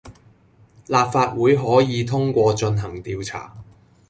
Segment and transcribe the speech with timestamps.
[0.87, 3.55] 立法會可以通過進行調查